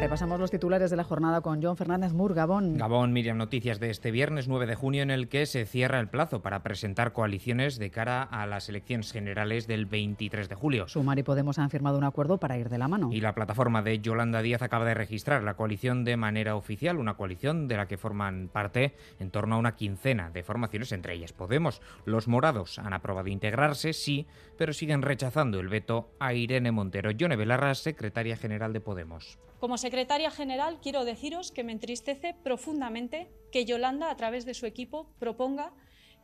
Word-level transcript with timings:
Repasamos 0.00 0.40
los 0.40 0.50
titulares 0.50 0.90
de 0.90 0.96
la 0.96 1.04
jornada 1.04 1.42
con 1.42 1.62
John 1.62 1.76
Fernández 1.76 2.14
Mur, 2.14 2.32
Gabón. 2.32 2.78
Gabón, 2.78 3.12
Miriam, 3.12 3.36
noticias 3.36 3.80
de 3.80 3.90
este 3.90 4.10
viernes 4.10 4.48
9 4.48 4.64
de 4.64 4.74
junio 4.74 5.02
en 5.02 5.10
el 5.10 5.28
que 5.28 5.44
se 5.44 5.66
cierra 5.66 6.00
el 6.00 6.08
plazo 6.08 6.40
para 6.40 6.62
presentar 6.62 7.12
coaliciones 7.12 7.78
de 7.78 7.90
cara 7.90 8.22
a 8.22 8.46
las 8.46 8.70
elecciones 8.70 9.12
generales 9.12 9.66
del 9.66 9.84
23 9.84 10.48
de 10.48 10.54
julio. 10.54 10.88
Sumar 10.88 11.18
y 11.18 11.22
Podemos 11.22 11.58
han 11.58 11.68
firmado 11.68 11.98
un 11.98 12.04
acuerdo 12.04 12.38
para 12.38 12.56
ir 12.56 12.70
de 12.70 12.78
la 12.78 12.88
mano. 12.88 13.10
Y 13.12 13.20
la 13.20 13.34
plataforma 13.34 13.82
de 13.82 14.00
Yolanda 14.00 14.40
Díaz 14.40 14.62
acaba 14.62 14.86
de 14.86 14.94
registrar 14.94 15.42
la 15.42 15.52
coalición 15.52 16.02
de 16.04 16.16
manera 16.16 16.56
oficial, 16.56 16.96
una 16.96 17.18
coalición 17.18 17.68
de 17.68 17.76
la 17.76 17.86
que 17.86 17.98
forman 17.98 18.48
parte 18.50 18.94
en 19.18 19.30
torno 19.30 19.56
a 19.56 19.58
una 19.58 19.76
quincena 19.76 20.30
de 20.30 20.42
formaciones, 20.42 20.92
entre 20.92 21.12
ellas 21.12 21.34
Podemos. 21.34 21.82
Los 22.06 22.26
morados 22.26 22.78
han 22.78 22.94
aprobado 22.94 23.28
integrarse, 23.28 23.92
sí, 23.92 24.26
pero 24.56 24.72
siguen 24.72 25.02
rechazando 25.02 25.60
el 25.60 25.68
veto 25.68 26.08
a 26.18 26.32
Irene 26.32 26.72
Montero. 26.72 27.10
Yone 27.10 27.36
Belarra, 27.36 27.74
secretaria 27.74 28.38
general 28.38 28.72
de 28.72 28.80
Podemos. 28.80 29.38
Como 29.60 29.76
secretaria 29.90 30.30
general, 30.30 30.78
quiero 30.80 31.04
deciros 31.04 31.50
que 31.50 31.64
me 31.64 31.72
entristece 31.72 32.32
profundamente 32.44 33.28
que 33.50 33.64
Yolanda, 33.64 34.08
a 34.08 34.16
través 34.16 34.44
de 34.44 34.54
su 34.54 34.64
equipo, 34.64 35.12
proponga 35.18 35.72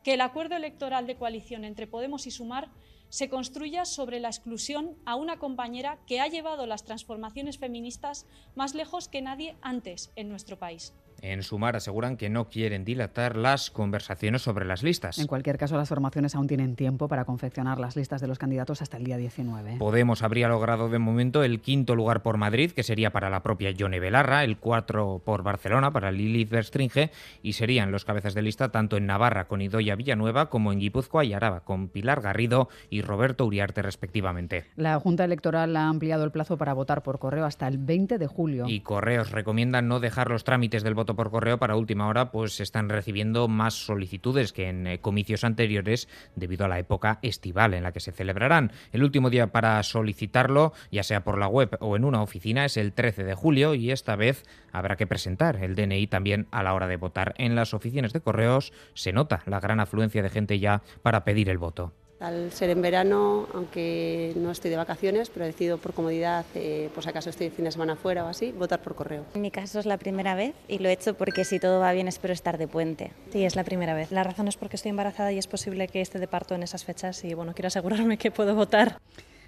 que 0.05 0.13
el 0.13 0.21
acuerdo 0.21 0.55
electoral 0.55 1.05
de 1.05 1.17
coalición 1.17 1.65
entre 1.65 1.85
Podemos 1.85 2.27
y 2.27 2.31
Sumar 2.31 2.69
se 3.09 3.27
construya 3.27 3.83
sobre 3.83 4.21
la 4.21 4.29
exclusión 4.29 4.95
a 5.05 5.15
una 5.15 5.37
compañera 5.37 5.99
que 6.07 6.21
ha 6.21 6.29
llevado 6.29 6.65
las 6.65 6.85
transformaciones 6.85 7.57
feministas 7.57 8.25
más 8.55 8.73
lejos 8.73 9.09
que 9.09 9.21
nadie 9.21 9.57
antes 9.61 10.13
en 10.15 10.29
nuestro 10.29 10.57
país. 10.57 10.93
En 11.21 11.43
Sumar 11.43 11.75
aseguran 11.75 12.17
que 12.17 12.29
no 12.29 12.49
quieren 12.49 12.85
dilatar 12.85 13.35
las 13.35 13.71
conversaciones 13.71 14.41
sobre 14.41 14.65
las 14.65 14.83
listas. 14.83 15.17
En 15.17 15.27
cualquier 15.27 15.57
caso, 15.57 15.77
las 15.77 15.89
formaciones 15.89 16.35
aún 16.35 16.47
tienen 16.47 16.75
tiempo 16.75 17.07
para 17.07 17.25
confeccionar 17.25 17.79
las 17.79 17.95
listas 17.95 18.21
de 18.21 18.27
los 18.27 18.37
candidatos 18.37 18.81
hasta 18.81 18.97
el 18.97 19.03
día 19.03 19.17
19. 19.17 19.77
Podemos 19.79 20.23
habría 20.23 20.47
logrado 20.47 20.89
de 20.89 20.99
momento 20.99 21.43
el 21.43 21.61
quinto 21.61 21.95
lugar 21.95 22.21
por 22.21 22.37
Madrid, 22.37 22.71
que 22.71 22.83
sería 22.83 23.11
para 23.11 23.29
la 23.29 23.41
propia 23.41 23.71
Yone 23.71 23.99
Belarra, 23.99 24.43
el 24.43 24.57
cuatro 24.57 25.21
por 25.23 25.43
Barcelona 25.43 25.91
para 25.91 26.11
Lilith 26.11 26.49
Verstringe, 26.49 27.11
y 27.41 27.53
serían 27.53 27.91
los 27.91 28.05
cabezas 28.05 28.33
de 28.33 28.41
lista 28.41 28.69
tanto 28.69 28.97
en 28.97 29.05
Navarra 29.05 29.47
con 29.47 29.61
Idoya 29.61 29.95
Villanueva 29.95 30.49
como 30.49 30.71
en 30.71 30.79
Guipúzcoa 30.79 31.25
y 31.25 31.33
Araba 31.33 31.61
con 31.61 31.89
Pilar 31.89 32.21
Garrido 32.21 32.69
y 32.89 33.01
Roberto 33.01 33.45
Uriarte 33.45 33.81
respectivamente. 33.81 34.65
La 34.75 34.99
Junta 34.99 35.25
Electoral 35.25 35.75
ha 35.75 35.87
ampliado 35.87 36.23
el 36.23 36.31
plazo 36.31 36.57
para 36.57 36.73
votar 36.73 37.03
por 37.03 37.19
correo 37.19 37.45
hasta 37.45 37.67
el 37.67 37.77
20 37.77 38.17
de 38.17 38.27
julio. 38.27 38.65
Y 38.67 38.81
Correos 38.81 39.31
recomiendan 39.31 39.87
no 39.87 39.99
dejar 39.99 40.29
los 40.29 40.43
trámites 40.43 40.83
del 40.83 40.93
voto 40.93 41.06
por 41.15 41.31
correo 41.31 41.57
para 41.57 41.75
última 41.75 42.07
hora, 42.07 42.31
pues 42.31 42.59
están 42.59 42.89
recibiendo 42.89 43.47
más 43.47 43.73
solicitudes 43.73 44.53
que 44.53 44.69
en 44.69 44.87
eh, 44.87 44.99
comicios 44.99 45.43
anteriores 45.43 46.07
debido 46.35 46.65
a 46.65 46.67
la 46.67 46.79
época 46.79 47.19
estival 47.21 47.73
en 47.73 47.83
la 47.83 47.91
que 47.91 47.99
se 47.99 48.11
celebrarán. 48.11 48.71
El 48.91 49.03
último 49.03 49.29
día 49.29 49.47
para 49.47 49.81
solicitarlo, 49.83 50.73
ya 50.91 51.03
sea 51.03 51.23
por 51.23 51.37
la 51.37 51.47
web 51.47 51.77
o 51.79 51.95
en 51.95 52.03
una 52.03 52.21
oficina, 52.21 52.65
es 52.65 52.77
el 52.77 52.93
13 52.93 53.23
de 53.23 53.35
julio 53.35 53.73
y 53.73 53.91
esta 53.91 54.15
vez 54.15 54.43
habrá 54.71 54.95
que 54.95 55.07
presentar 55.07 55.57
el 55.63 55.75
DNI 55.75 56.07
también 56.07 56.47
a 56.51 56.63
la 56.63 56.73
hora 56.73 56.87
de 56.87 56.97
votar. 56.97 57.33
En 57.37 57.55
las 57.55 57.73
oficinas 57.73 58.13
de 58.13 58.21
correos 58.21 58.73
se 58.93 59.13
nota 59.13 59.43
la 59.45 59.59
gran 59.59 59.79
afluencia 59.79 60.23
de 60.23 60.29
gente 60.29 60.59
ya 60.59 60.81
para 61.01 61.23
pedir 61.23 61.49
el 61.49 61.57
voto. 61.57 61.93
Al 62.19 62.51
ser 62.51 62.71
en 62.71 62.81
verano, 62.81 63.47
aunque 63.53 64.33
no 64.35 64.49
estoy 64.49 64.71
de 64.71 64.77
vacaciones, 64.77 65.29
pero 65.29 65.45
decido 65.45 65.77
por 65.77 65.93
comodidad, 65.93 66.45
eh, 66.55 66.89
por 66.95 67.03
si 67.03 67.09
acaso 67.09 67.29
estoy 67.29 67.49
de 67.49 67.55
fin 67.55 67.65
de 67.65 67.71
semana 67.71 67.95
fuera 67.95 68.25
o 68.25 68.27
así, 68.27 68.51
votar 68.51 68.81
por 68.81 68.95
correo. 68.95 69.23
En 69.35 69.41
mi 69.41 69.51
caso 69.51 69.79
es 69.79 69.85
la 69.85 69.97
primera 69.97 70.33
vez 70.33 70.55
y 70.67 70.79
lo 70.79 70.89
he 70.89 70.93
hecho 70.93 71.13
porque 71.13 71.45
si 71.45 71.59
todo 71.59 71.79
va 71.79 71.91
bien 71.91 72.07
espero 72.07 72.33
estar 72.33 72.57
de 72.57 72.67
puente. 72.67 73.11
Sí, 73.31 73.45
es 73.45 73.55
la 73.55 73.63
primera 73.63 73.93
vez. 73.93 74.11
La 74.11 74.23
razón 74.23 74.47
es 74.47 74.57
porque 74.57 74.77
estoy 74.77 74.89
embarazada 74.89 75.31
y 75.31 75.37
es 75.37 75.45
posible 75.45 75.87
que 75.87 76.01
esté 76.01 76.17
de 76.17 76.27
parto 76.27 76.55
en 76.55 76.63
esas 76.63 76.83
fechas 76.85 77.23
y 77.23 77.35
bueno, 77.35 77.53
quiero 77.53 77.67
asegurarme 77.67 78.17
que 78.17 78.31
puedo 78.31 78.55
votar. 78.55 78.99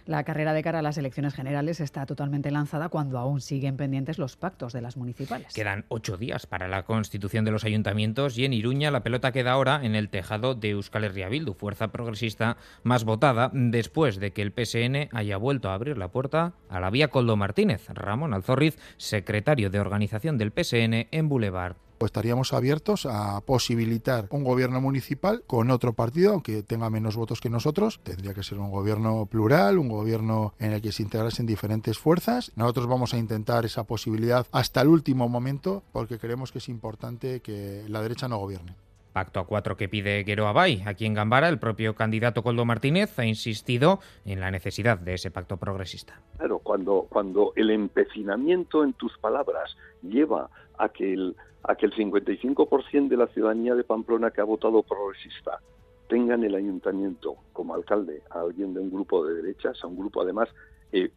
La 0.10 0.24
carrera 0.24 0.54
de 0.54 0.64
cara 0.64 0.80
a 0.80 0.82
las 0.82 0.98
elecciones 0.98 1.36
generales 1.36 1.80
está 1.80 2.08
totalmente 2.08 2.50
lanzada 2.50 2.90
cuando 2.90 3.20
aún 3.20 3.42
siguen 3.42 3.78
pendientes 3.78 4.18
los 4.18 4.38
pactos 4.38 4.74
de 4.74 4.82
las 4.82 4.98
municipales. 4.98 5.54
Quedan 5.54 5.86
ocho 5.88 6.18
días 6.18 6.48
para 6.48 6.68
la 6.68 6.82
constitución 6.82 7.46
de 7.46 7.52
los 7.52 7.64
ayuntamientos 7.64 8.36
y 8.36 8.44
en 8.44 8.54
Iruña 8.54 8.90
la 8.90 9.04
pelota 9.04 9.32
queda 9.32 9.52
ahora 9.52 9.82
en 9.84 9.94
el 9.94 10.10
tejado 10.10 10.56
de 10.56 10.72
Euskal 10.72 11.04
Herria 11.04 11.30
Bildu, 11.30 11.54
fuerza 11.54 11.90
progresista 11.90 12.58
más 12.82 13.04
votada, 13.04 13.52
después 13.54 14.20
de 14.20 14.34
que 14.34 14.42
el 14.42 14.52
PSN 14.52 15.16
haya 15.16 15.38
vuelto 15.38 15.70
a 15.70 15.76
abrir 15.76 16.00
la 16.00 16.08
puerta 16.08 16.54
a 16.70 16.80
la 16.80 16.90
vía 16.90 17.10
Coldo 17.10 17.38
Martínez. 17.38 17.88
Ramón 17.90 18.34
Alzorriz, 18.34 18.80
secretario 18.98 19.70
de 19.70 19.80
organización 19.80 20.40
del 20.40 20.52
PSN 20.52 21.08
en 21.12 21.30
Boulevard 21.30 21.76
pues 22.00 22.10
estaríamos 22.10 22.54
abiertos 22.54 23.06
a 23.06 23.42
posibilitar 23.42 24.28
un 24.32 24.44
gobierno 24.44 24.80
municipal 24.82 25.44
con 25.46 25.70
otro 25.70 25.94
partido, 25.94 26.32
aunque 26.32 26.64
tenga 26.64 26.90
menos 26.90 27.18
votos 27.18 27.42
que 27.42 27.50
nosotros. 27.50 28.00
Tendría 28.04 28.34
que 28.34 28.42
ser 28.42 28.58
un 28.58 28.72
gobierno 28.72 29.26
plural, 29.26 29.78
un 29.78 29.90
gobierno 29.90 30.54
en 30.60 30.72
el 30.72 30.82
que 30.82 30.94
se 30.94 31.04
integrasen 31.04 31.46
diferentes 31.46 32.00
fuerzas. 32.00 32.52
Nosotros 32.56 32.88
vamos 32.88 33.14
a 33.14 33.18
intentar 33.18 33.66
esa 33.66 33.84
posibilidad 33.84 34.48
hasta 34.52 34.82
el 34.82 34.88
último 34.88 35.28
momento 35.28 35.84
porque 35.92 36.18
creemos 36.18 36.52
que 36.52 36.60
es 36.60 36.70
importante 36.70 37.42
que 37.42 37.84
la 37.88 38.02
derecha 38.02 38.28
no 38.28 38.38
gobierne. 38.38 38.76
Pacto 39.12 39.40
a 39.40 39.46
cuatro 39.46 39.76
que 39.76 39.90
pide 39.90 40.24
Guero 40.24 40.48
Abay. 40.48 40.84
Aquí 40.86 41.06
en 41.06 41.16
Gambara, 41.16 41.50
el 41.50 41.60
propio 41.60 41.96
candidato 41.96 42.44
Coldo 42.44 42.64
Martínez 42.64 43.18
ha 43.20 43.26
insistido 43.26 44.00
en 44.24 44.40
la 44.40 44.52
necesidad 44.52 45.00
de 45.00 45.16
ese 45.16 45.32
pacto 45.32 45.58
progresista. 45.58 46.22
Claro, 46.38 46.60
cuando, 46.60 47.08
cuando 47.10 47.52
el 47.56 47.72
empecinamiento 47.72 48.84
en 48.84 48.94
tus 48.94 49.18
palabras 49.18 49.76
lleva 50.04 50.50
a 50.78 50.90
que 50.90 51.12
el, 51.12 51.36
a 51.64 51.76
que 51.76 51.86
el 51.86 51.94
55% 51.94 53.08
de 53.08 53.18
la 53.18 53.28
ciudadanía 53.28 53.76
de 53.76 53.84
Pamplona 53.84 54.32
que 54.32 54.42
ha 54.42 54.46
votado 54.46 54.84
progresista 54.84 55.60
tenga 56.08 56.36
en 56.36 56.44
el 56.44 56.56
ayuntamiento 56.56 57.36
como 57.54 57.76
alcalde 57.76 58.24
a 58.32 58.42
alguien 58.42 58.74
de 58.74 58.80
un 58.80 58.90
grupo 58.90 59.26
de 59.26 59.36
derechas, 59.36 59.84
a 59.84 59.88
un 59.88 59.98
grupo 59.98 60.22
además 60.22 60.50
eh, 60.92 61.12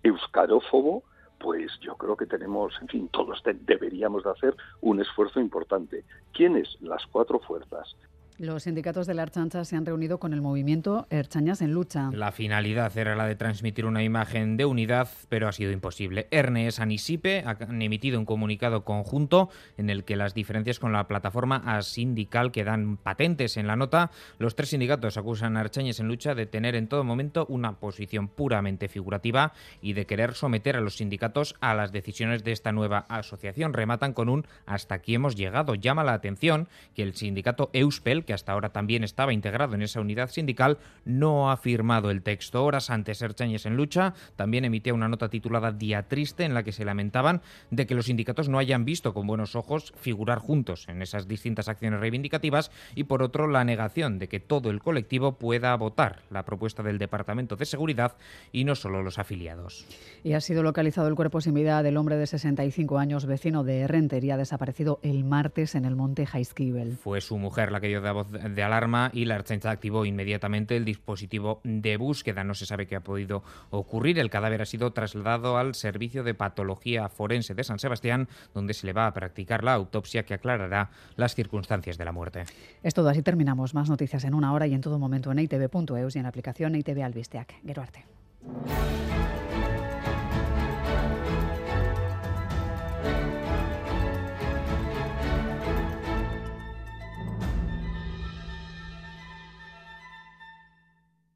pues 1.38 1.72
yo 1.81 1.97
creo 1.97 2.16
que 2.16 2.26
tenemos, 2.26 2.72
en 2.81 2.88
fin, 2.88 3.08
todos 3.08 3.42
deberíamos 3.64 4.22
de 4.22 4.31
hacer 4.31 4.54
un 4.81 5.00
esfuerzo 5.00 5.41
importante. 5.41 6.04
¿Quiénes? 6.32 6.76
Las 6.81 7.04
cuatro 7.06 7.41
fuerzas. 7.41 7.97
Los 8.42 8.64
sindicatos 8.64 9.06
de 9.06 9.14
la 9.14 9.22
Archancha 9.22 9.64
se 9.64 9.76
han 9.76 9.86
reunido 9.86 10.19
con 10.19 10.32
el 10.32 10.42
movimiento 10.42 11.06
Erchañas 11.10 11.62
en 11.62 11.70
Lucha. 11.70 12.10
La 12.12 12.32
finalidad 12.32 12.98
era 12.98 13.14
la 13.14 13.28
de 13.28 13.36
transmitir 13.36 13.86
una 13.86 14.03
imagen 14.03 14.56
de 14.56 14.64
unidad, 14.64 15.08
pero 15.28 15.47
ha 15.47 15.53
sido 15.53 15.70
imposible. 15.70 16.26
Erne 16.32 16.69
Anisipe 16.76 17.44
han 17.47 17.81
emitido 17.81 18.19
un 18.19 18.25
comunicado 18.25 18.84
conjunto 18.84 19.48
en 19.76 19.91
el 19.91 20.02
que 20.02 20.16
las 20.16 20.34
diferencias 20.34 20.81
con 20.81 20.92
la 20.92 21.06
plataforma 21.06 21.81
sindical 21.82 22.50
quedan 22.50 22.97
patentes 22.97 23.56
en 23.56 23.69
la 23.69 23.76
nota. 23.76 24.10
Los 24.41 24.56
tres 24.56 24.70
sindicatos 24.70 25.16
acusan 25.16 25.56
a 25.56 25.60
Erchañas 25.60 26.00
en 26.00 26.08
Lucha 26.08 26.34
de 26.34 26.47
tener 26.47 26.75
en 26.75 26.88
todo 26.88 27.04
momento 27.04 27.47
una 27.48 27.78
posición 27.78 28.26
puramente 28.26 28.88
figurativa 28.88 29.52
y 29.81 29.92
de 29.92 30.06
querer 30.06 30.34
someter 30.34 30.76
a 30.76 30.81
los 30.81 30.97
sindicatos 30.97 31.54
a 31.60 31.75
las 31.75 31.92
decisiones 31.92 32.42
de 32.42 32.50
esta 32.50 32.72
nueva 32.72 33.06
asociación. 33.08 33.72
Rematan 33.72 34.14
con 34.14 34.28
un 34.28 34.48
hasta 34.66 34.97
aquí 34.97 35.14
hemos 35.14 35.36
llegado. 35.36 35.76
Llama 35.76 36.02
la 36.02 36.14
atención 36.14 36.66
que 36.97 37.04
el 37.04 37.14
sindicato 37.14 37.70
Euspel, 37.72 38.25
que 38.25 38.31
hasta 38.32 38.53
ahora 38.53 38.70
también 38.70 39.04
estaba 39.04 39.32
integrado 39.32 39.75
en 39.75 39.82
esa 39.82 40.00
unidad 40.00 40.31
sindical, 40.31 40.78
no 41.04 41.50
ha 41.50 41.56
firmado 41.56 42.10
el 42.10 42.22
texto. 42.22 42.65
Horas 42.65 42.91
antes, 42.91 43.22
Erchañez 43.22 43.66
en 43.66 43.76
lucha 43.76 44.15
también 44.37 44.65
emitía 44.65 44.94
una 44.94 45.09
nota 45.09 45.28
titulada 45.28 45.72
Día 45.72 46.09
Triste 46.09 46.44
en 46.44 46.54
la 46.54 46.62
que 46.62 46.72
se 46.72 46.84
lamentaban 46.84 47.43
de 47.70 47.87
que 47.87 47.94
los 47.94 48.06
sindicatos 48.06 48.48
no 48.48 48.59
hayan 48.59 48.84
visto 48.84 49.15
con 49.15 49.26
buenos 49.26 49.56
ojos 49.56 49.93
figurar 49.97 50.38
juntos 50.38 50.87
en 50.88 51.03
esas 51.03 51.28
distintas 51.28 51.69
acciones 51.69 52.00
reivindicativas 52.00 52.70
y 52.94 53.04
por 53.04 53.22
otro 53.22 53.47
la 53.47 53.65
negación 53.65 54.19
de 54.19 54.28
que 54.28 54.41
todo 54.41 54.70
el 54.70 54.81
colectivo 54.81 55.32
pueda 55.38 55.75
votar 55.76 56.22
la 56.31 56.44
propuesta 56.44 56.82
del 56.82 56.99
Departamento 56.99 57.56
de 57.56 57.64
Seguridad 57.64 58.16
y 58.53 58.64
no 58.64 58.75
solo 58.75 59.03
los 59.03 59.19
afiliados. 59.19 59.87
Y 60.25 60.34
ha 60.34 60.41
sido 60.41 60.62
localizado 60.62 61.09
el 61.09 61.14
cuerpo 61.14 61.41
sin 61.41 61.54
vida 61.54 61.82
del 61.82 61.97
hombre 61.97 62.16
de 62.16 62.26
65 62.26 62.99
años, 62.99 63.26
vecino 63.26 63.64
de 63.64 63.87
Rentería, 63.87 64.37
desaparecido 64.37 65.00
el 65.02 65.25
martes 65.25 65.75
en 65.75 65.85
el 65.85 65.96
monte 65.96 66.26
Jaizkibel. 66.26 66.96
Fue 66.96 67.20
su 67.20 67.38
mujer 67.38 67.73
la 67.73 67.81
que 67.81 67.88
dio 67.88 68.00
de 68.00 68.08
voz 68.12 68.31
de 68.31 68.62
alarma 68.62 69.11
y 69.12 69.25
la 69.25 69.37
Ertzaintza 69.37 69.70
activó 69.70 70.05
inmediatamente 70.05 70.76
el 70.76 70.85
dispositivo 70.85 71.61
de 71.64 71.97
búsqueda. 71.97 72.44
No 72.44 72.55
se 72.55 72.67
sabe 72.67 72.87
qué 72.87 72.97
ha 72.97 73.00
podido 73.00 73.43
ocurrir. 73.70 74.19
El 74.19 74.31
cadáver 74.31 74.62
ha 74.62 74.67
sido 74.67 74.93
trasladado 74.93 75.59
al 75.59 75.75
Servicio 75.75 76.25
de 76.25 76.35
Patología 76.35 77.09
Forense 77.09 77.55
de 77.55 77.64
San 77.64 77.79
Sebastián, 77.79 78.29
donde 78.55 78.75
se 78.75 78.87
le 78.87 78.93
va 78.93 79.06
a 79.06 79.12
practicar 79.12 79.64
la 79.64 79.75
autopsia 79.75 80.25
que 80.25 80.35
aclarará 80.35 80.91
las 81.17 81.35
circunstancias 81.35 81.99
de 81.99 82.05
la 82.05 82.12
muerte. 82.12 82.44
Es 82.82 82.94
todo, 82.94 83.09
así 83.09 83.23
terminamos. 83.23 83.75
Más 83.75 83.88
noticias 83.88 84.25
en 84.25 84.35
una 84.35 84.53
hora 84.53 84.67
y 84.67 84.75
en 84.75 84.81
todo 84.81 84.99
momento 84.99 85.32
en 85.32 85.38
itv.eus 85.38 86.17
y 86.17 86.19
en 86.19 86.23
la 86.25 86.29
aplicación 86.29 86.75
ITV 86.75 87.03
Albisteac. 87.03 87.55
Geroarte. 87.64 88.05